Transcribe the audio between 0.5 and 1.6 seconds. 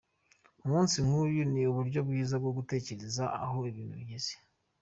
Umunsi nk’uyu